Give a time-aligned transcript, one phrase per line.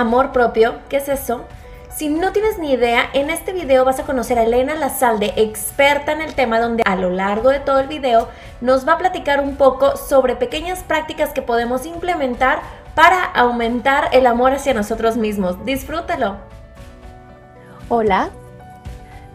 [0.00, 1.44] Amor propio, ¿qué es eso?
[1.94, 6.12] Si no tienes ni idea, en este video vas a conocer a Elena Lazalde, experta
[6.12, 8.30] en el tema, donde a lo largo de todo el video
[8.62, 12.60] nos va a platicar un poco sobre pequeñas prácticas que podemos implementar
[12.94, 15.62] para aumentar el amor hacia nosotros mismos.
[15.66, 16.38] Disfrútalo.
[17.90, 18.30] Hola,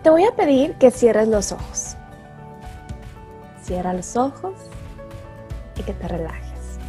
[0.01, 1.95] te voy a pedir que cierres los ojos.
[3.61, 4.55] Cierra los ojos
[5.75, 6.79] y que te relajes.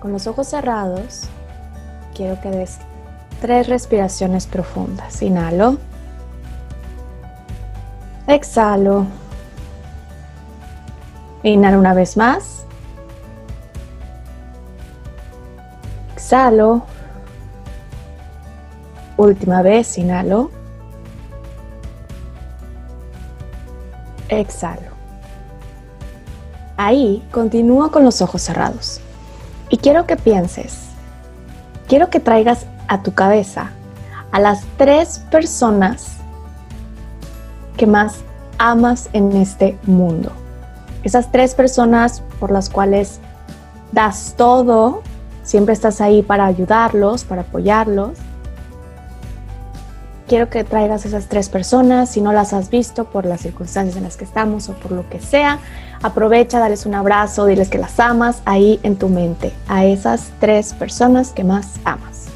[0.00, 1.28] Con los ojos cerrados,
[2.14, 2.78] quiero que des
[3.40, 5.20] tres respiraciones profundas.
[5.20, 5.78] Inhalo.
[8.26, 9.06] Exhalo.
[11.42, 12.64] Inhalo una vez más.
[16.14, 16.86] Exhalo.
[19.16, 20.50] Última vez, inhalo.
[24.28, 24.94] Exhalo.
[26.76, 29.00] Ahí continúo con los ojos cerrados.
[29.68, 30.88] Y quiero que pienses,
[31.88, 33.70] quiero que traigas a tu cabeza
[34.32, 36.16] a las tres personas
[37.76, 38.16] que más
[38.58, 40.32] amas en este mundo.
[41.04, 43.20] Esas tres personas por las cuales
[43.92, 45.02] das todo,
[45.44, 48.18] siempre estás ahí para ayudarlos, para apoyarlos.
[50.26, 54.04] Quiero que traigas esas tres personas, si no las has visto por las circunstancias en
[54.04, 55.58] las que estamos o por lo que sea,
[56.02, 60.72] aprovecha, dales un abrazo, diles que las amas ahí en tu mente, a esas tres
[60.72, 62.28] personas que más amas.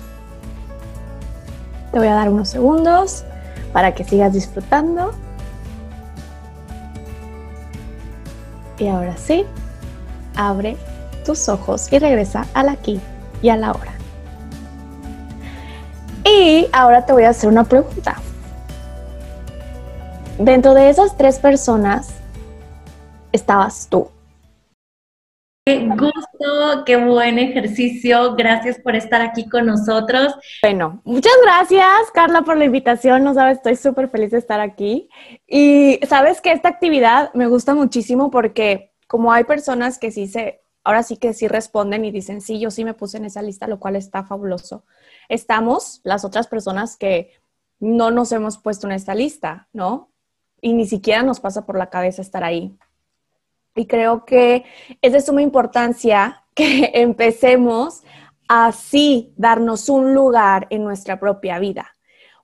[1.91, 3.25] Te voy a dar unos segundos
[3.73, 5.13] para que sigas disfrutando.
[8.79, 9.47] Y ahora sí,
[10.37, 10.77] abre
[11.25, 13.01] tus ojos y regresa al aquí
[13.41, 13.98] y a la hora.
[16.29, 18.17] Y ahora te voy a hacer una pregunta.
[20.39, 22.15] Dentro de esas tres personas
[23.33, 24.11] estabas tú.
[25.65, 28.35] Qué gusto, qué buen ejercicio.
[28.37, 30.35] Gracias por estar aquí con nosotros.
[30.63, 33.25] Bueno, muchas gracias, Carla, por la invitación.
[33.25, 35.09] No sabes, estoy súper feliz de estar aquí.
[35.47, 40.61] Y sabes que esta actividad me gusta muchísimo porque como hay personas que sí se,
[40.85, 43.67] ahora sí que sí responden y dicen, sí, yo sí me puse en esa lista,
[43.67, 44.85] lo cual está fabuloso.
[45.29, 47.33] Estamos las otras personas que
[47.81, 50.11] no nos hemos puesto en esta lista, ¿no?
[50.61, 52.77] Y ni siquiera nos pasa por la cabeza estar ahí.
[53.75, 54.65] Y creo que
[55.01, 58.03] es de suma importancia que empecemos
[58.49, 61.95] así darnos un lugar en nuestra propia vida,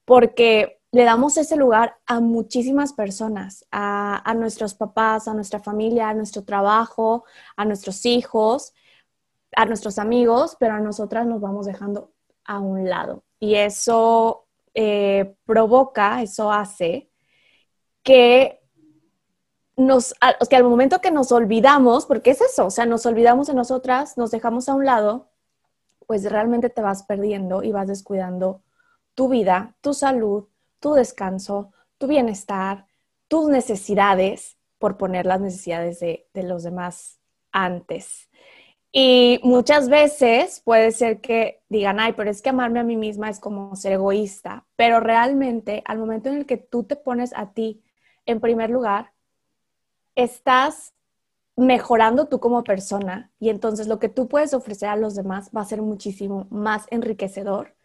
[0.04, 6.14] porque le damos ese lugar a muchísimas personas, a, nuestros papás, a nuestra familia, a
[6.14, 7.24] nuestro trabajo,
[7.56, 8.74] a nuestros hijos,
[9.56, 12.13] a nuestros amigos, pero a nosotras nos vamos dejando
[12.44, 13.24] a un lado.
[13.38, 17.10] Y eso eh, provoca, eso hace
[18.02, 18.60] que
[19.76, 20.14] nos,
[20.48, 24.16] que al momento que nos olvidamos, porque es eso, o sea, nos olvidamos de nosotras,
[24.16, 25.30] nos dejamos a un lado,
[26.06, 28.62] pues realmente te vas perdiendo y vas descuidando
[29.14, 30.48] tu vida, tu salud,
[30.80, 32.86] tu descanso, tu bienestar,
[33.28, 37.18] tus necesidades, por poner las necesidades de, de los demás
[37.52, 38.28] antes.
[38.96, 43.28] Y muchas veces puede ser que digan, ay, pero es que amarme a mí misma
[43.28, 47.52] es como ser egoísta, pero realmente al momento en el que tú te pones a
[47.52, 47.82] ti
[48.24, 49.12] en primer lugar,
[50.14, 50.94] estás
[51.56, 55.62] mejorando tú como persona y entonces lo que tú puedes ofrecer a los demás va
[55.62, 57.76] a ser muchísimo más enriquecedor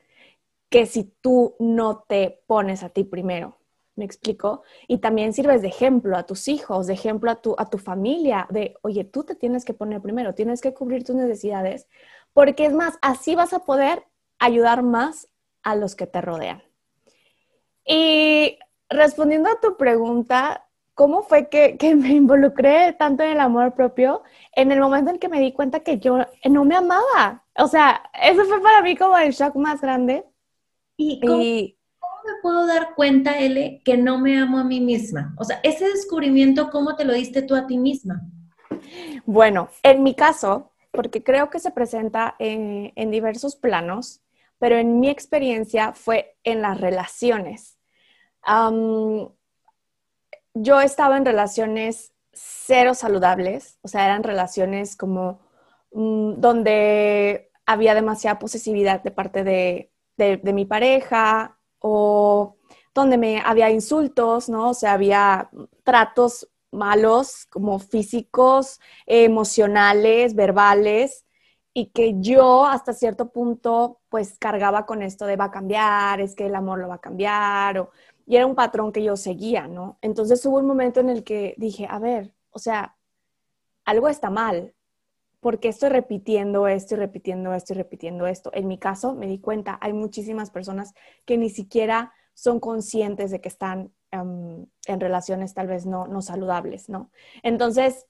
[0.70, 3.59] que si tú no te pones a ti primero.
[4.00, 4.64] ¿Me explico?
[4.88, 8.48] Y también sirves de ejemplo a tus hijos, de ejemplo a tu, a tu familia,
[8.50, 11.86] de, oye, tú te tienes que poner primero, tienes que cubrir tus necesidades,
[12.32, 14.06] porque es más, así vas a poder
[14.40, 15.28] ayudar más
[15.64, 16.64] a los que te rodean.
[17.86, 18.58] Y
[18.90, 24.24] respondiendo a tu pregunta, ¿cómo fue que, me involucré tanto en el amor propio
[24.54, 27.44] en el momento en que me di cuenta que yo no me amaba?
[27.58, 30.24] O sea, eso fue para mí como el shock más grande.
[30.96, 31.76] ¿Y
[32.26, 35.34] me puedo dar cuenta, Ele, que no me amo a mí misma?
[35.38, 38.22] O sea, ese descubrimiento, ¿cómo te lo diste tú a ti misma?
[39.26, 44.22] Bueno, en mi caso, porque creo que se presenta en, diversos planos,
[44.58, 47.78] pero en mi experiencia fue en las relaciones
[50.54, 55.42] yo estaba en relaciones cero saludables, o sea, eran relaciones como
[55.92, 59.92] mm, donde había demasiada posesividad de parte de,
[60.54, 62.56] mi pareja o
[62.94, 64.70] donde me había insultos, ¿no?
[64.72, 65.50] O sea, había
[65.84, 71.26] tratos malos como físicos, emocionales, verbales,
[71.74, 76.36] y que yo hasta cierto punto pues cargaba con esto de va a cambiar, es
[76.36, 77.92] que el amor lo va a cambiar, o
[78.26, 79.98] y era un patrón que yo seguía, ¿no?
[80.02, 82.96] Entonces hubo un momento en el que dije, a ver, o sea,
[83.86, 84.76] algo está mal,
[85.40, 88.52] ¿por qué estoy repitiendo esto y repitiendo esto y repitiendo esto?
[88.54, 90.94] En mi caso, me di cuenta, hay muchísimas personas
[91.26, 96.22] que ni siquiera son conscientes de que están em, en relaciones tal vez no, no
[96.22, 97.12] saludables, ¿no?
[97.44, 98.08] Entonces,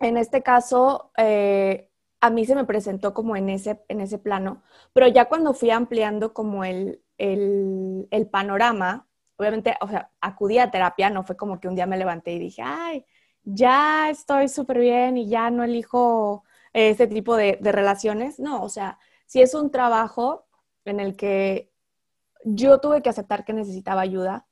[0.00, 1.88] en este caso, eh,
[2.20, 4.62] a mí se me presentó como en ese, en ese plano,
[4.92, 10.70] pero ya cuando fui ampliando como el, el, el panorama, obviamente, o sea, acudí a
[10.70, 13.04] terapia, no fue como que un día me levanté y dije, ay,
[13.44, 18.38] ya estoy súper bien y ya no elijo ese tipo de, relaciones.
[18.38, 20.46] No, o sea, si es un trabajo
[20.84, 21.72] en el que
[22.44, 24.46] yo tuve que aceptar que necesitaba ayuda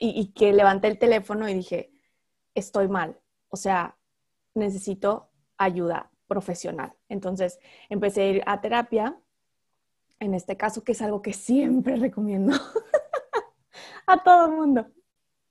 [0.00, 1.92] y, y, que levanté el teléfono y dije,
[2.54, 3.18] estoy mal,
[3.48, 3.96] o sea,
[4.54, 6.94] necesito ayuda profesional.
[7.08, 7.58] Entonces
[7.88, 9.18] empecé a ir a terapia,
[10.20, 12.56] en este caso, que es algo que siempre recomiendo
[14.06, 14.86] a todo el mundo.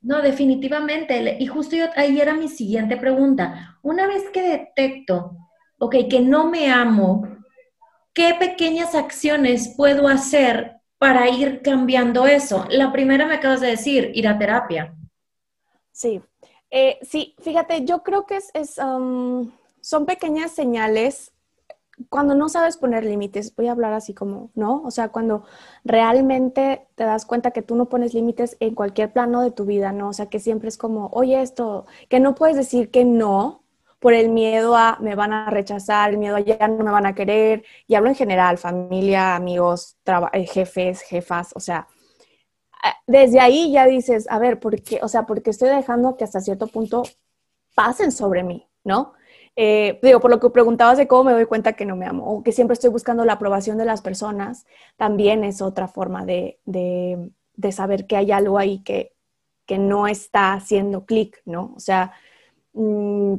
[0.07, 1.35] No, definitivamente.
[1.37, 3.77] Y justo ahí era mi siguiente pregunta.
[3.81, 5.35] Una vez que detecto,
[5.79, 7.27] ok, que no me amo,
[8.13, 12.65] ¿qué pequeñas acciones puedo hacer para ir cambiando eso?
[12.69, 14.95] La primera me acabas de decir, ir a terapia.
[15.91, 16.21] Sí,
[16.71, 19.51] eh, sí, fíjate, yo creo que es, um,
[19.81, 21.33] son pequeñas señales
[22.09, 24.83] cuando no sabes poner límites, voy a hablar así como, ¿no?
[24.83, 25.43] O sea, cuando
[25.83, 29.91] realmente te das cuenta que tú no pones límites en cualquier plano de tu vida,
[29.91, 30.09] ¿no?
[30.09, 33.63] O sea, que siempre es como, oye, esto, que no puedes decir que no
[33.99, 37.05] por el miedo a me van a rechazar, el miedo a ya no me van
[37.07, 39.97] a querer, y hablo en general, familia, amigos,
[40.33, 41.87] eh, jefes, jefas, o sea,
[42.83, 44.99] eh, desde ahí ya dices, a ver, ¿por qué?
[45.01, 47.03] O sea, porque estoy dejando que hasta cierto punto
[47.75, 49.13] pasen sobre mí, ¿no?
[49.59, 52.31] Eh, digo, por lo que preguntabas de cómo me doy cuenta que no me amo
[52.31, 54.67] o que siempre estoy buscando la aprobación de las personas,
[54.97, 59.15] también es otra forma de, de, saber que hay algo ahí que,
[59.65, 61.73] que no está haciendo clic, ¿no?
[61.75, 62.13] O sea,
[62.73, 63.33] mm,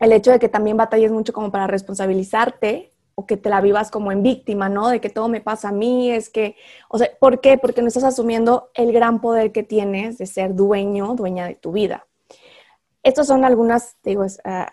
[0.00, 3.90] el hecho de que también batalles mucho como para responsabilizarte o que te la vivas
[3.92, 4.88] como en víctima, ¿no?
[4.88, 6.56] De que todo me pasa a mí, es que,
[6.88, 7.56] o sea, ¿por qué?
[7.56, 11.72] Porque no estás asumiendo el gran poder que tienes de ser dueño, dueña de tu
[11.72, 12.06] vida.
[13.06, 14.68] Estas son algunas, digo, ah,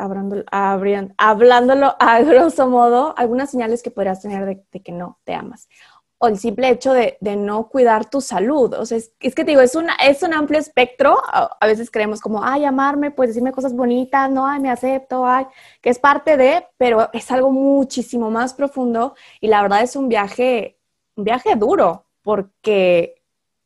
[1.19, 5.69] hablándolo a grosso modo, algunas señales que podrías tener de, que no te amas.
[6.17, 8.73] O el simple hecho de, no cuidar tu salud.
[8.73, 11.21] O sea, es, que te digo, es, una, es un amplio espectro.
[11.27, 15.45] A, veces creemos como, ay, amarme, pues decirme cosas bonitas, no, ay, me acepto, ay,
[15.79, 20.09] que es parte de, pero es algo muchísimo más profundo y la verdad es un
[20.09, 20.79] viaje,
[21.15, 23.21] un viaje duro, porque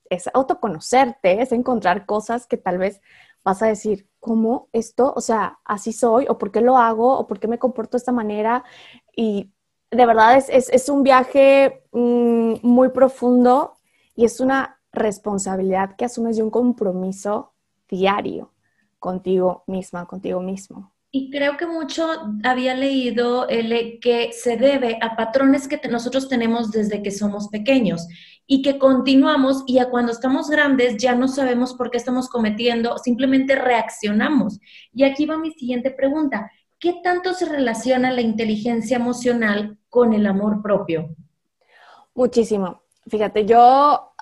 [0.09, 3.01] es autoconocerte, es encontrar cosas que tal vez
[3.47, 5.13] vas a decir, ¿cómo esto?
[5.15, 7.99] O sea, así soy, o por qué lo hago, o por qué me comporto de
[7.99, 8.65] esta manera.
[9.15, 9.53] Y
[9.89, 13.77] de verdad es, es, un viaje mm, muy profundo
[14.15, 17.53] y es una responsabilidad que asumes de un compromiso
[17.87, 18.51] diario
[18.99, 20.91] contigo misma, contigo mismo.
[21.09, 22.05] Y creo que mucho
[22.43, 28.09] había leído el que se debe a patrones que nosotros tenemos desde que somos pequeños
[28.47, 32.97] y que continuamos y a cuando estamos grandes ya no sabemos por qué estamos cometiendo,
[32.97, 34.59] simplemente reaccionamos.
[34.93, 36.49] Y aquí va mi siguiente pregunta.
[36.79, 41.09] ¿Qué tanto se relaciona la inteligencia emocional con el amor propio?
[42.15, 42.83] Muchísimo.
[43.07, 44.13] Fíjate, yo,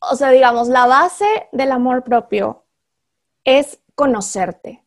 [0.00, 2.64] o sea, digamos, la base del amor propio
[3.44, 4.84] es conocerte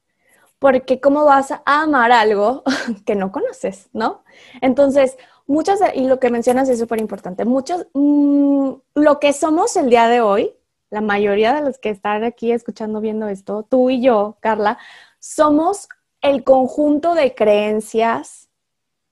[0.62, 2.62] porque ¿cómo vas a amar algo
[3.06, 4.24] que no conoces, no?
[4.62, 5.18] Entonces,
[5.51, 10.08] muchas, y lo que mencionas es súper importante, muchos, mm, lo que somos el día
[10.08, 10.53] de hoy,
[10.89, 14.77] la mayoría de los que están aquí escuchando, viendo esto, tú y yo, Carla,
[15.20, 15.89] somos
[16.22, 18.50] el conjunto de creencias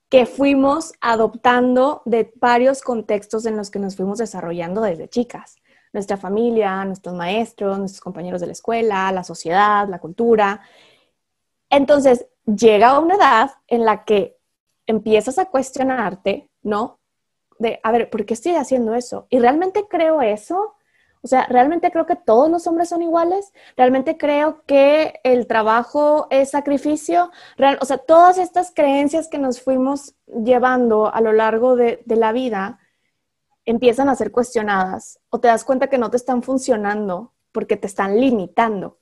[0.08, 5.56] que fuimos adoptando de varios contextos en los que nos fuimos desarrollando desde chicas.
[5.92, 10.62] Nuestra familia, nuestros maestros, nuestros compañeros de la escuela, la sociedad, la cultura.
[11.68, 14.39] Entonces, llega una edad en la que
[14.90, 17.00] empiezas a cuestionarte, ¿no?
[17.58, 19.26] De, a ver, ¿por qué estoy haciendo eso?
[19.30, 20.74] ¿Y realmente creo eso?
[21.22, 23.52] O sea, ¿realmente creo que todos los hombres son iguales?
[23.76, 27.30] ¿Realmente creo que el trabajo es sacrificio?
[27.80, 32.32] o sea, todas estas creencias que nos fuimos llevando a lo largo de, de la
[32.32, 32.78] vida
[33.66, 37.86] empiezan a ser cuestionadas o te das cuenta que no te están funcionando porque te
[37.86, 38.98] están limitando.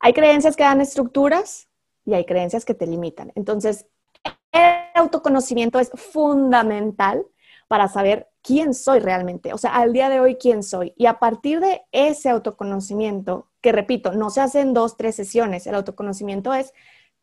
[0.00, 1.68] Hay creencias que dan estructuras
[2.04, 3.32] y hay creencias que te limitan.
[3.34, 3.86] Entonces,
[4.94, 7.26] autoconocimiento es fundamental
[7.68, 10.94] para saber quién soy realmente, o sea, al día de hoy quién soy.
[10.96, 15.74] Y a partir de ese autoconocimiento, que repito, no se hacen dos, tres sesiones, el
[15.74, 16.72] autoconocimiento es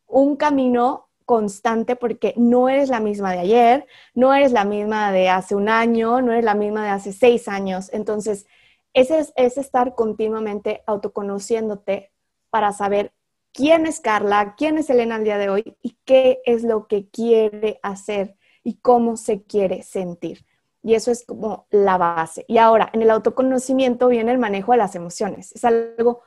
[0.06, 5.30] un camino constante porque no eres la misma de ayer, no eres la misma de
[5.30, 7.90] hace un año, no eres la misma de hace seis años.
[7.94, 8.46] Entonces,
[8.94, 12.12] ese es, es estar continuamente autoconociéndote
[12.50, 13.14] para saber
[13.54, 17.08] quién es Carla, quién es Elena al día de hoy y qué es lo que
[17.10, 20.46] quiere hacer y cómo se quiere sentir.
[20.82, 22.44] Y eso es como la base.
[22.48, 25.54] Y ahora, en el autoconocimiento viene el manejo de las emociones.
[25.54, 26.24] Es algo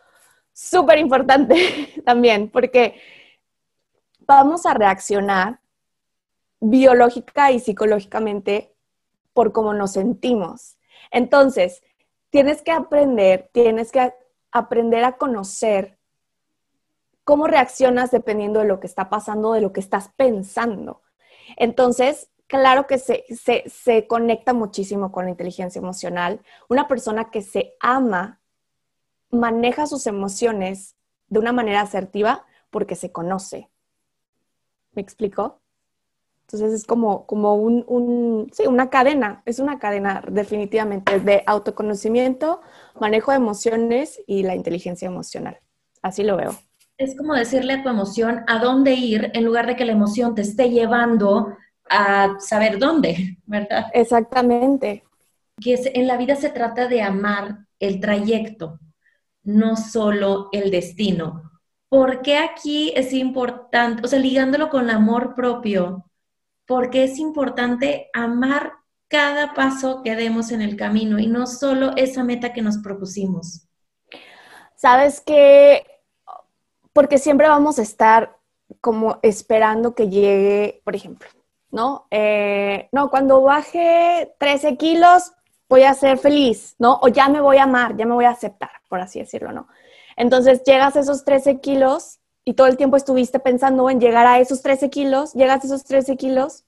[0.53, 2.99] súper importante también, porque
[4.21, 5.61] vamos a reaccionar
[6.61, 8.75] biológica y psicológicamente
[9.35, 10.79] por cómo nos sentimos.
[11.11, 11.83] Entonces,
[12.31, 14.15] tienes que aprender, tienes que
[14.51, 15.96] aprender a conocer
[17.27, 21.03] cómo reaccionas dependiendo de lo que está pasando, de lo que estás pensando.
[21.57, 23.25] Entonces, claro que se,
[23.67, 26.41] se, conecta muchísimo con la inteligencia emocional.
[26.69, 28.41] Una persona que se ama
[29.29, 30.95] maneja sus emociones
[31.27, 33.71] de una manera asertiva porque se conoce.
[34.93, 35.61] ¿Me explico?
[36.43, 42.61] Entonces es como, como un, sí, una cadena, es una cadena definitivamente de autoconocimiento,
[43.01, 45.59] manejo de emociones y la inteligencia emocional.
[46.03, 46.57] Así lo veo.
[46.99, 50.35] Es como decirle a tu emoción a dónde ir en lugar de que la emoción
[50.35, 51.57] te esté llevando
[51.89, 53.87] a saber dónde, ¿verdad?
[53.93, 55.05] Exactamente.
[55.61, 58.79] Que en la vida se trata de amar el trayecto,
[59.43, 61.51] no solo el destino.
[61.89, 66.11] ¿Por qué aquí es importante, o sea, ligándolo con el amor propio,
[66.67, 68.73] porque es importante amar
[69.09, 73.69] cada paso que demos en el camino y no solo esa meta que nos propusimos?
[74.75, 75.87] Sabes que,
[76.97, 78.39] porque siempre vamos a estar
[78.81, 81.29] como esperando que llegue, por ejemplo,
[81.71, 82.07] ¿no?
[82.11, 85.33] Eh, no, cuando baje 13 kilos
[85.69, 86.99] voy a ser feliz, ¿no?
[87.03, 89.69] O ya me voy a amar, ya me voy a aceptar, por así decirlo, ¿no?
[90.17, 94.39] Entonces llegas a esos 13 kilos y todo el tiempo estuviste pensando en llegar a
[94.39, 96.65] esos 13 kilos, llegas a esos 13 kilos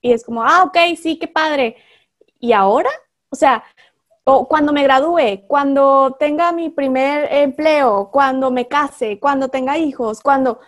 [0.00, 1.76] y es como, ah, ok, sí, qué padre.
[2.40, 2.90] ¿Y ahora?
[3.30, 3.62] O sea,
[4.30, 10.20] o cuando me gradúe, cuando tenga mi primer empleo, cuando me case, cuando tenga hijos,
[10.20, 10.60] cuando...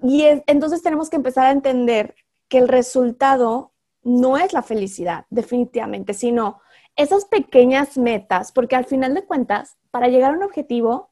[0.00, 2.14] Y entonces tenemos que empezar a entender
[2.46, 3.72] que el resultado
[4.04, 6.60] no es la felicidad, definitivamente, sino
[6.94, 11.10] esas pequeñas metas, porque al final de cuentas, para llegar a un objetivo,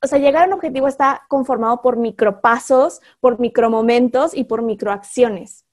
[0.00, 5.65] o sea, llegar a un objetivo está conformado por micropasos, por micromomentos y por microacciones.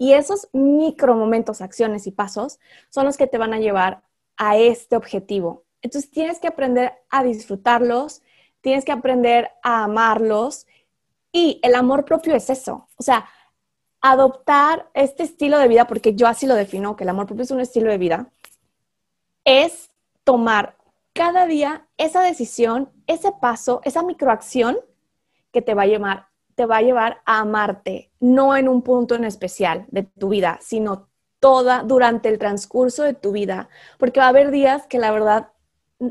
[0.00, 4.00] Y esos micromomentos, acciones y pasos son los que te van a llevar
[4.38, 5.64] a este objetivo.
[5.82, 8.22] Entonces tienes que aprender a disfrutarlos,
[8.62, 10.66] tienes que aprender a amarlos
[11.32, 12.88] y el amor propio es eso.
[12.96, 13.28] O sea,
[14.00, 17.50] adoptar este estilo de vida, porque yo así lo defino, que el amor propio es
[17.50, 18.32] un estilo de vida,
[19.44, 19.90] es
[20.24, 20.78] tomar
[21.12, 24.78] cada día esa decisión, ese paso, esa microacción
[25.52, 29.14] que te va a llevar, te va a llevar a amarte, no en un punto
[29.14, 31.08] en especial de tu vida, sino
[31.40, 35.48] toda durante el transcurso de tu vida, porque va a haber días que la verdad,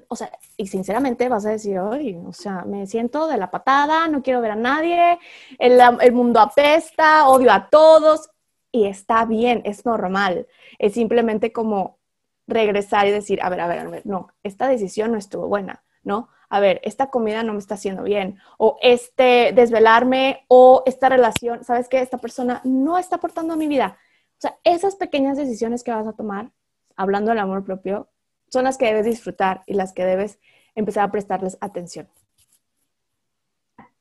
[0.08, 4.08] o sea, y sinceramente vas a decir, Ay, o sea, me siento de la patada,
[4.08, 5.20] no quiero ver a nadie,
[5.60, 8.30] el, el mundo apesta, odio a todos,
[8.72, 12.00] y está bien, es normal, es simplemente como
[12.48, 15.84] regresar y decir, a ver, a ver, a ver, no, esta decisión no estuvo buena,
[16.04, 16.30] ¿no?
[16.50, 21.64] A ver, esta comida no me está haciendo bien, o este desvelarme, o esta relación,
[21.64, 22.02] ¿sabes qué?
[22.02, 23.98] Esta persona no está aportando a mi vida.
[24.38, 26.52] O sea, esas pequeñas decisiones que vas a tomar,
[26.96, 28.10] hablando del amor propio,
[28.50, 30.40] son las que debes disfrutar y las que debes
[30.76, 32.10] empezar a prestarles atención.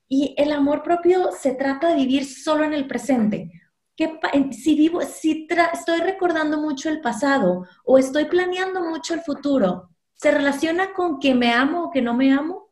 [0.09, 3.53] Y el amor propio se trata de vivir solo en el presente
[4.53, 10.31] si vivo, si estoy recordando mucho el pasado o estoy planeando mucho el futuro, ¿se
[10.33, 12.69] relaciona con que me amo o que no me amo?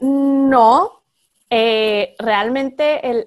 [0.00, 1.02] No,
[1.48, 3.26] eh, realmente el,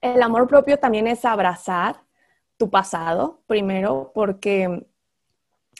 [0.00, 2.00] el, amor propio también es abrazar
[2.56, 4.86] tu pasado primero, porque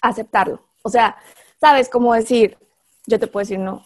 [0.02, 0.68] aceptarlo.
[0.82, 1.16] O sea,
[1.60, 2.58] sabes cómo decir,
[3.06, 3.84] yo te puedo decir, no,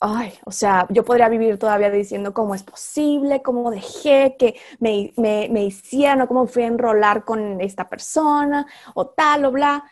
[0.00, 5.12] ay, o sea, yo podría vivir todavía diciendo cómo es posible, cómo dejé que me,
[5.16, 9.84] me, hicieran o cómo fui a enrolar con esta persona o tal o bla,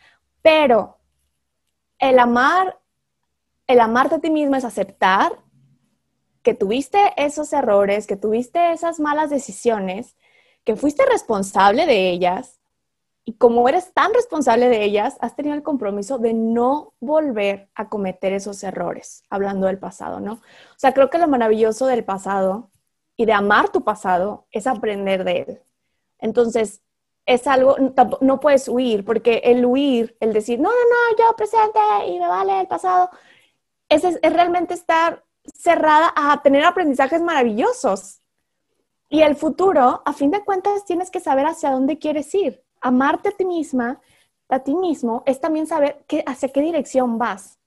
[0.43, 1.00] pero
[2.01, 2.81] el amar,
[3.67, 5.39] el amarte a ti mismo es aceptar
[6.43, 10.17] que tuviste esos errores, que tuviste esas malas decisiones,
[10.65, 12.61] que fuiste responsable de ellas
[13.25, 17.89] y como eres tan responsable de ellas, has tenido el compromiso de no volver a
[17.89, 20.33] cometer esos errores, hablando del pasado, ¿no?
[20.35, 22.71] O sea, creo que lo maravilloso del pasado
[23.17, 25.61] y de amar tu pasado es aprender de él.
[26.19, 26.83] Entonces,
[27.27, 27.77] es algo,
[28.21, 32.27] no puedes huir, porque el huir, el decir, no, no, no, yo presente y me
[32.27, 33.11] vale el pasado,
[33.89, 35.25] es, es realmente estar
[35.55, 38.21] cerrada a tener aprendizajes maravillosos.
[39.09, 43.29] Y el futuro, a fin de cuentas, tienes que saber hacia dónde quieres ir amarte
[43.29, 44.01] a ti misma,
[44.49, 47.59] a ti mismo, es también saber qué, hacia qué dirección vas.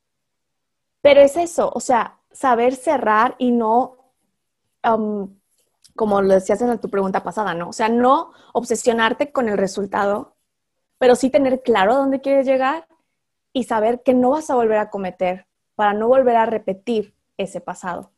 [1.02, 3.98] Pero es eso, o sea, saber cerrar y no,
[5.96, 7.70] como lo decías en tu pregunta pasada, ¿no?
[7.70, 10.36] O sea, no obsesionarte con el resultado,
[10.98, 12.88] pero sí tener claro dónde quieres llegar
[13.52, 17.62] y saber que no vas a volver a cometer para no volver a repetir ese
[17.62, 18.12] pasado.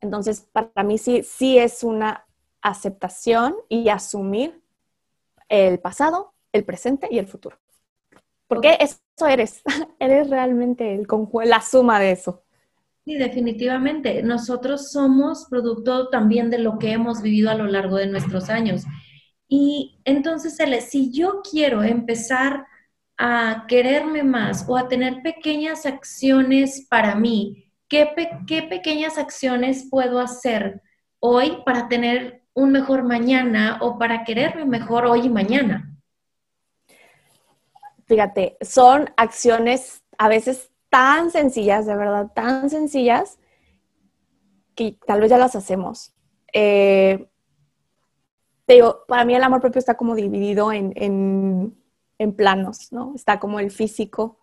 [0.00, 2.26] Entonces, para mí sí, sí es una
[2.60, 4.62] aceptación y asumir
[5.48, 7.58] el pasado, el presente y el futuro.
[8.48, 9.62] Porque eso eres,
[9.98, 11.06] eres realmente el
[11.44, 12.42] la suma de eso.
[13.04, 14.22] Sí, definitivamente.
[14.22, 18.84] Nosotros somos producto también de lo que hemos vivido a lo largo de nuestros años.
[19.48, 20.56] Y entonces,
[20.88, 22.66] si yo quiero empezar
[23.18, 28.08] a quererme más o a tener pequeñas acciones para mí, ¿qué,
[28.46, 30.80] qué pequeñas acciones puedo hacer
[31.18, 35.92] hoy para tener un mejor mañana o para quererme mejor hoy y mañana?
[38.06, 43.38] Fíjate, son acciones a veces tan sencillas, de verdad, tan sencillas,
[44.74, 46.12] que tal vez ya las hacemos.
[46.52, 47.30] Eh,
[49.08, 50.92] para mí el amor propio está como dividido en,
[52.18, 53.14] en, planos, ¿no?
[53.16, 54.38] Está como el físico,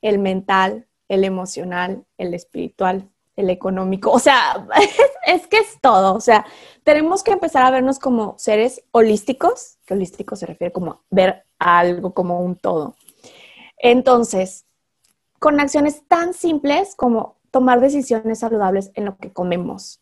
[0.00, 4.10] el mental, el emocional, el espiritual, el económico.
[4.10, 4.66] O sea,
[5.26, 6.14] es, que es todo.
[6.14, 6.46] O sea,
[6.82, 12.14] tenemos que empezar a vernos como seres holísticos, que holístico se refiere como ver algo
[12.14, 12.96] como un todo.
[13.76, 14.64] Entonces,
[15.40, 20.00] con acciones tan simples como tomar decisiones saludables en lo que comemos.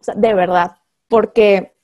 [0.00, 0.76] O sea, de verdad,
[1.08, 1.74] porque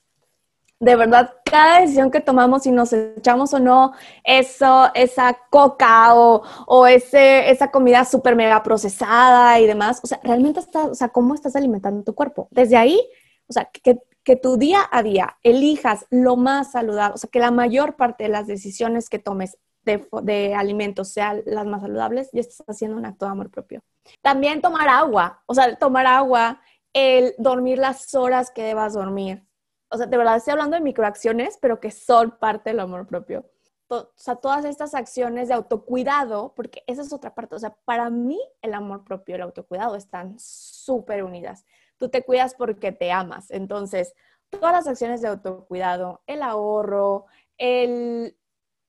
[0.78, 3.92] de verdad cada decisión que tomamos, si nos echamos o no
[4.24, 10.20] eso, esa coca o, o ese, esa comida súper mega procesada y demás, o sea,
[10.22, 12.48] realmente está, o sea, cómo estás alimentando tu cuerpo.
[12.50, 13.00] Desde ahí,
[13.48, 17.38] o sea, que, que tu día a día elijas lo más saludable, o sea, que
[17.38, 22.40] la mayor parte de las decisiones que tomes de, alimentos sean las más saludables, y
[22.40, 23.82] estás haciendo un acto de amor propio.
[24.22, 26.60] También tomar agua, o sea, tomar agua,
[26.92, 29.46] el dormir las horas que debas dormir.
[29.88, 33.48] O sea, de verdad estoy hablando de microacciones, pero que son parte del amor propio.
[33.88, 37.54] O sea, todas estas acciones de autocuidado, porque esa es otra parte.
[37.54, 41.64] O sea, para mí el amor propio y el autocuidado están súper unidas.
[41.98, 43.50] Tú te cuidas porque te amas.
[43.50, 44.14] Entonces,
[44.50, 47.26] todas las acciones de autocuidado, el ahorro,
[47.58, 48.36] el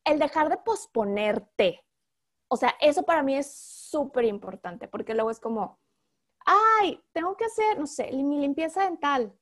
[0.07, 1.83] el dejar de posponerte.
[2.47, 5.79] O sea, eso para mí es súper importante porque luego es como,
[6.45, 9.33] ay, tengo que hacer, no sé, mi limpieza dental.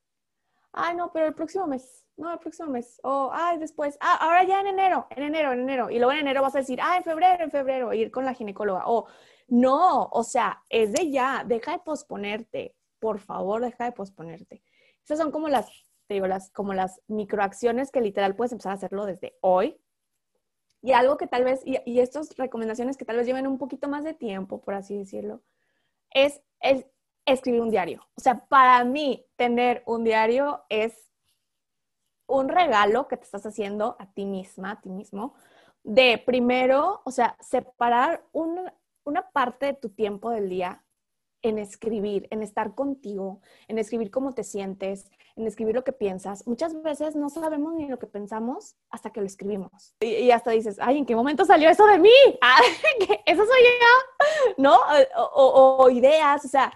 [0.72, 3.00] Ay, no, pero el próximo mes, no, el próximo mes.
[3.02, 5.90] O, ay, después, ah, ahora ya en enero, en enero, en enero.
[5.90, 8.34] Y luego en enero vas a decir, ah, en febrero, en febrero, ir con la
[8.34, 8.82] ginecóloga.
[8.86, 9.06] O,
[9.48, 12.76] no, o sea, es de ya, deja de posponerte.
[12.98, 14.62] Por favor, deja de posponerte.
[15.04, 15.66] Esas son como las,
[16.08, 19.80] te digo, las, como las microacciones que literal puedes empezar a hacerlo desde hoy
[20.86, 24.04] y algo que tal vez, y, estas recomendaciones que tal vez lleven un poquito más
[24.04, 25.42] de tiempo, por así decirlo,
[26.12, 26.40] es,
[27.24, 28.06] escribir un diario.
[28.14, 31.12] O sea, para mí tener un diario es
[32.28, 35.34] un regalo que te estás haciendo a ti misma, a ti mismo,
[35.82, 40.84] de primero, o sea, separar una parte de tu tiempo del día
[41.42, 46.46] en escribir, en estar contigo, en escribir cómo te sientes, en escribir lo que piensas.
[46.46, 49.94] Muchas veces no sabemos ni lo que pensamos hasta que lo escribimos.
[50.00, 52.10] Y, hasta dices, ay, ¿en qué momento salió eso de mí?
[52.42, 52.60] Ah,
[53.26, 54.78] eso soy yo, ¿no?
[55.34, 56.72] O, ideas, o sea,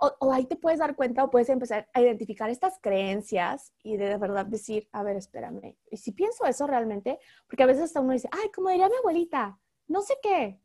[0.00, 4.16] o, ahí te puedes dar cuenta o puedes empezar a identificar estas creencias y de,
[4.16, 5.76] verdad decir, a ver, espérame.
[5.90, 8.96] Y si pienso eso realmente, porque a veces hasta uno dice, ay, como diría mi
[8.96, 10.60] abuelita, no sé qué,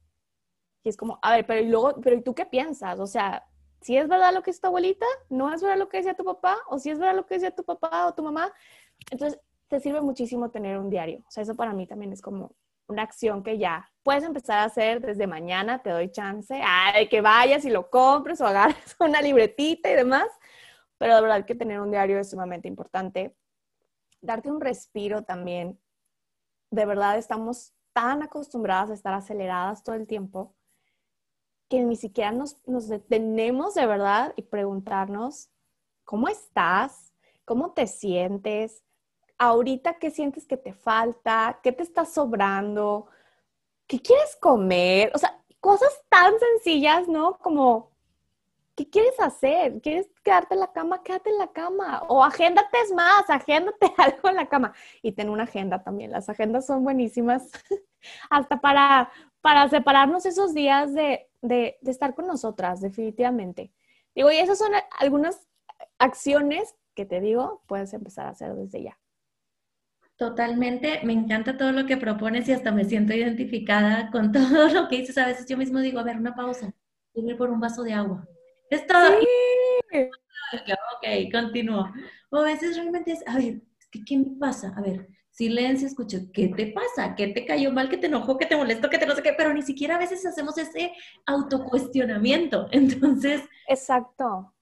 [0.85, 2.99] y es como, a ver, pero y luego, pero ¿y tú qué piensas?
[2.99, 3.43] O sea,
[3.81, 6.23] si es verdad lo que es tu abuelita, no es verdad lo que decía tu
[6.23, 8.53] papá, o si es verdad lo que decía tu papá o tu mamá.
[9.09, 11.23] Entonces, te sirve muchísimo tener un diario.
[11.27, 12.51] O sea, eso para mí también es como
[12.85, 17.21] una acción que ya puedes empezar a hacer desde mañana, te doy chance, de que
[17.21, 20.27] vayas y lo compres o agarres una libretita y demás.
[20.99, 23.35] Pero de verdad que tener un diario es sumamente importante.
[24.21, 25.79] Darte un respiro también.
[26.69, 30.54] De verdad estamos tan acostumbradas a estar aceleradas todo el tiempo
[31.69, 35.49] que ni siquiera nos, nos detenemos de verdad y preguntarnos,
[36.03, 37.13] ¿cómo estás?
[37.45, 38.83] ¿Cómo te sientes?
[39.37, 41.59] Ahorita, ¿qué sientes que te falta?
[41.61, 43.07] ¿Qué te está sobrando?
[43.87, 45.11] ¿Qué quieres comer?
[45.13, 47.37] O sea, cosas tan sencillas, ¿no?
[47.39, 47.91] Como,
[48.75, 49.81] ¿qué quieres hacer?
[49.81, 51.03] ¿Quieres quedarte en la cama?
[51.03, 52.03] Quédate en la cama.
[52.07, 54.73] O agéndate es más, agéndate algo en la cama.
[55.01, 56.11] Y ten una agenda también.
[56.11, 57.51] Las agendas son buenísimas.
[58.29, 63.71] Hasta para, para separarnos esos días de, de, estar con nosotras, definitivamente.
[64.13, 65.47] Digo, y esas son algunas
[65.97, 68.99] acciones que te digo, puedes empezar a hacer desde ya.
[70.17, 74.87] Totalmente, me encanta todo lo que propones y hasta me siento identificada con todo lo
[74.87, 75.17] que dices.
[75.17, 76.73] A veces yo mismo digo, a ver, una pausa,
[77.13, 78.27] irme por un vaso de agua.
[78.69, 79.19] Es todo.
[79.91, 80.09] Sí.
[80.53, 81.91] Ok, continúo.
[82.29, 83.61] O a veces realmente es, a ver,
[84.05, 84.73] ¿qué me pasa?
[84.77, 87.13] A ver, silencio, escucho, ¿qué te pasa?
[87.15, 87.89] ¿Qué te cayó mal?
[87.89, 88.37] ¿Qué te enojó?
[88.37, 88.89] ¿Qué te molestó?
[88.89, 89.33] ¿Qué te no sé qué?
[89.33, 90.93] Pero ni siquiera a veces hacemos ese
[91.25, 92.67] autocuestionamiento.
[92.71, 93.41] Entonces.
[93.67, 94.53] Exacto.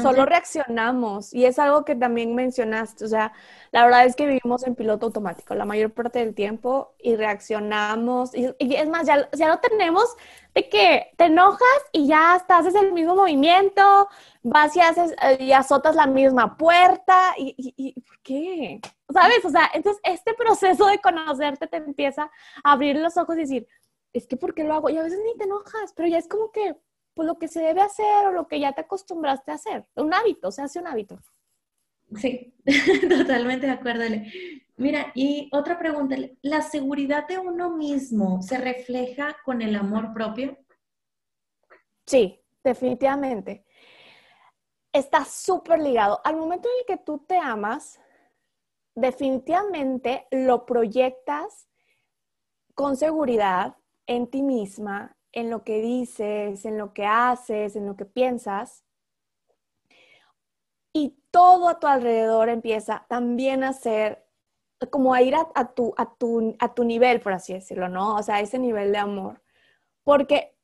[0.00, 3.34] Solo reaccionamos y es algo que también mencionaste, o sea,
[3.70, 8.34] la verdad es que vivimos en piloto automático la mayor parte del tiempo y reaccionamos
[8.34, 10.16] y, es más, ya, ya lo tenemos
[10.54, 14.08] de que te enojas y ya hasta haces el mismo movimiento,
[14.42, 18.80] vas y, haces, eh, y azotas la misma puerta y, y, ¿por qué?
[19.12, 19.44] ¿Sabes?
[19.44, 22.30] O sea, entonces este proceso de conocerte te empieza
[22.62, 23.66] a abrir los ojos y decir,
[24.12, 24.90] es que ¿por qué lo hago?
[24.90, 26.76] Y a veces ni te enojas, pero ya es como que
[27.14, 29.86] pues lo que se debe hacer o lo que ya te acostumbraste a hacer.
[29.96, 31.18] Un hábito, se hace un hábito.
[32.14, 32.54] Sí,
[33.08, 34.04] totalmente de acuerdo.
[34.76, 40.56] Mira, y otra pregunta, ¿la seguridad de uno mismo se refleja con el amor propio?
[42.06, 43.64] Sí, definitivamente.
[44.92, 46.20] Está súper ligado.
[46.24, 48.00] Al momento en el que tú te amas,
[48.98, 51.68] definitivamente lo proyectas
[52.74, 57.96] con seguridad en ti misma, en lo que dices, en lo que haces, en lo
[57.96, 58.84] que piensas.
[60.92, 64.24] Y todo a tu alrededor empieza también a ser
[64.90, 68.14] como a ir a, tu, a, tu, a tu nivel, por así decirlo, ¿no?
[68.14, 69.42] O sea, ese nivel de amor.
[70.04, 70.56] Porque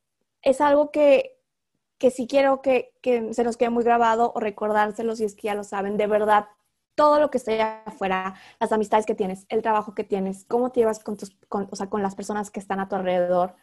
[0.42, 1.36] es algo que,
[1.98, 5.48] que sí quiero que, que se nos quede muy grabado o recordárselo si es que
[5.48, 5.96] ya lo saben.
[5.96, 6.46] De verdad,
[6.94, 10.80] todo lo que esté afuera, las amistades que tienes, el trabajo que tienes, cómo te
[10.80, 13.54] llevas con, tus, o sea, con las personas que están a tu alrededor,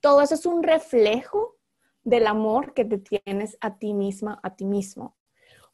[0.00, 1.56] todo eso es un reflejo
[2.02, 5.16] del amor que te tienes a ti misma, a ti mismo.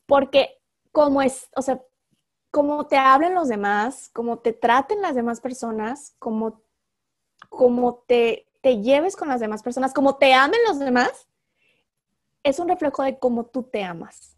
[0.06, 0.60] Porque
[0.92, 1.82] como es, o sea,
[2.50, 6.62] como te hablen los demás, como te traten las demás personas, como,
[7.48, 11.28] como te, te lleves con las demás personas, como te amen los demás,
[12.42, 14.35] es un reflejo de cómo tú te amas.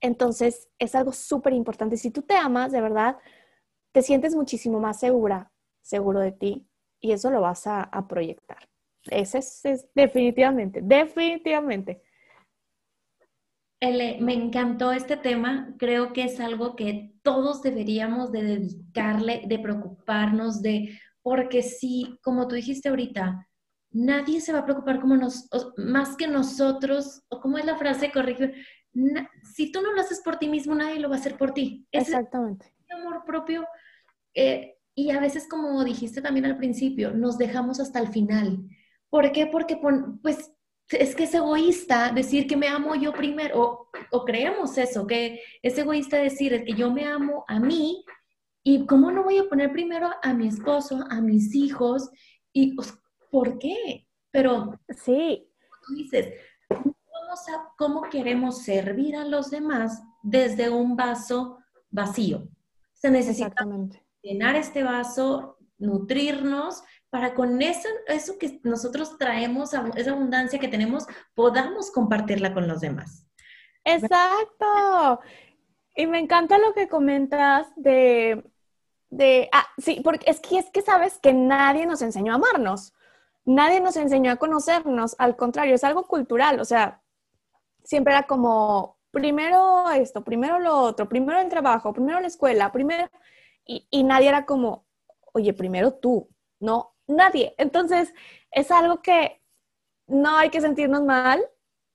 [0.00, 1.96] Entonces, es algo súper importante.
[1.96, 3.18] Si tú te amas, de verdad,
[3.92, 6.68] te sientes muchísimo más segura, seguro de ti,
[7.00, 8.68] y eso lo vas a proyectar.
[9.10, 12.02] Ese es, definitivamente, definitivamente.
[13.80, 15.74] me encantó este tema.
[15.78, 22.48] Creo que es algo que todos deberíamos de dedicarle, de preocuparnos, de, porque si, como
[22.48, 23.48] tú dijiste ahorita,
[23.90, 28.10] nadie se va a preocupar como nos, más que nosotros, o como es la frase,
[28.10, 28.54] corrige,
[29.54, 31.86] si tú no lo haces por ti mismo, nadie lo va a hacer por ti.
[31.92, 32.74] Exactamente.
[32.90, 33.66] amor propio.
[34.34, 38.66] Eh, y a veces, como dijiste también al principio, nos dejamos hasta el final.
[39.10, 39.46] ¿Por qué?
[39.46, 39.78] Porque
[40.22, 40.52] pues
[40.88, 45.76] es que es egoísta decir que me amo yo primero, o, creemos eso, que es
[45.76, 48.04] egoísta decir que yo me amo a mí
[48.62, 52.08] y cómo no voy a poner primero a mi esposo, a mis hijos,
[52.52, 52.94] y pues,
[53.30, 54.06] ¿por qué?
[54.30, 55.48] Pero sí,
[55.86, 56.32] tú dices,
[57.30, 61.58] a cómo queremos servir a los demás desde un vaso
[61.90, 62.48] vacío.
[62.94, 63.66] Se necesita
[64.22, 71.06] llenar este vaso, nutrirnos para con eso, eso que nosotros traemos, esa abundancia que tenemos,
[71.34, 73.26] podamos compartirla con los demás.
[73.84, 75.20] Exacto.
[75.94, 78.44] Y me encanta lo que comentas de,
[79.10, 82.92] de, ah, sí, porque es que, es que sabes que nadie nos enseñó a amarnos,
[83.44, 87.00] nadie nos enseñó a conocernos, al contrario, es algo cultural, o sea,
[87.86, 93.08] siempre era como, primero esto, primero lo otro, primero el trabajo, primero la escuela, primero,
[93.64, 94.86] y, y nadie era como,
[95.32, 96.28] oye, primero tú,
[96.60, 97.54] no, nadie.
[97.58, 98.12] Entonces,
[98.50, 99.42] es algo que
[100.06, 101.42] no hay que sentirnos mal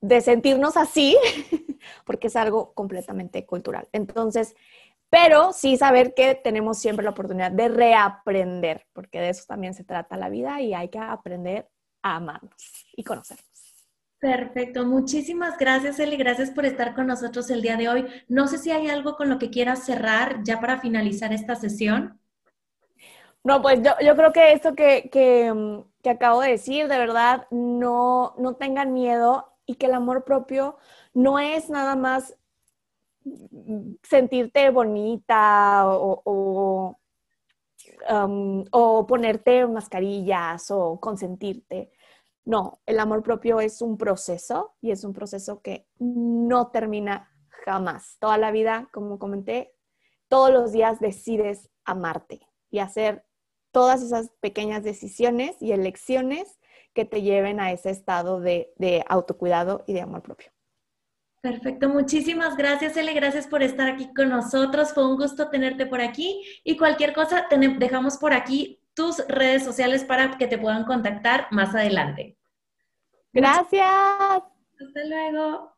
[0.02, 1.18] de sentirnos así,
[2.06, 3.88] porque es algo completamente cultural.
[3.92, 4.56] Entonces,
[5.10, 9.84] pero sí saber que tenemos siempre la oportunidad de reaprender, porque de eso también se
[9.84, 11.70] trata la vida y hay que aprender
[12.02, 13.51] a amarnos y conocernos.
[14.22, 18.06] Perfecto, muchísimas gracias Eli, gracias por estar con nosotros el día de hoy.
[18.28, 22.20] No sé si hay algo con lo que quieras cerrar ya para finalizar esta sesión.
[23.44, 27.00] No, pues yo, yo creo que esto que, que, mm, que, acabo de decir, de
[27.00, 30.78] verdad, no, no tengan miedo y que el amor propio
[31.16, 32.38] no es nada más
[34.04, 36.96] sentirte bonita o,
[38.72, 41.92] o ponerte mascarillas o consentirte.
[42.44, 48.18] No, el amor propio es un proceso y es un proceso que no termina jamás.
[48.20, 49.74] Toda la vida, como comenté,
[50.28, 53.26] todos los días decides amarte y hacer
[53.72, 56.60] todas esas pequeñas decisiones y elecciones
[56.94, 58.74] que te lleven a ese estado de,
[59.08, 60.52] autocuidado y de amor propio.
[61.42, 63.14] Perfecto, muchísimas gracias, Ele.
[63.14, 64.94] Gracias por estar aquí con nosotros.
[64.94, 66.44] Fue un gusto tenerte por aquí.
[66.64, 67.48] Y cualquier cosa,
[67.80, 72.38] dejamos por aquí tus redes sociales para que te puedan contactar más adelante.
[73.34, 73.90] Gracias.
[74.80, 75.74] Hasta luego.